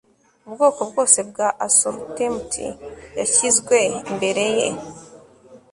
ubwoko 0.47 0.81
bwose 0.89 1.19
bwa 1.29 1.47
assortment 1.67 2.51
yashyizwe 3.19 3.77
imbere 4.11 4.43
ye 4.57 4.67